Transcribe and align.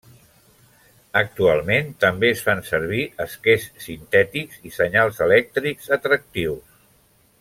Actualment 1.19 1.91
també 2.05 2.31
es 2.37 2.41
fan 2.47 2.63
servir 2.69 3.03
esquers 3.27 3.67
sintètics 3.85 4.65
i 4.71 4.73
senyals 4.79 5.21
elèctrics 5.27 5.95
atractius. 5.99 6.83